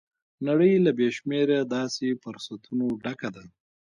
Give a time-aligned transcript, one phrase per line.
[0.47, 3.43] نړۍ له بې شمېره داسې فرصتونو ډکه ده.